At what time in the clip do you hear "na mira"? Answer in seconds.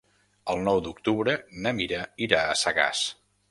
1.67-2.01